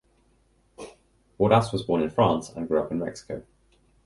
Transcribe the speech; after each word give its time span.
Bordas 1.39 1.71
was 1.71 1.83
born 1.83 2.01
in 2.01 2.09
France 2.09 2.49
and 2.49 2.67
grew 2.67 2.81
up 2.81 2.91
in 2.91 2.97
Mexico. 2.97 3.43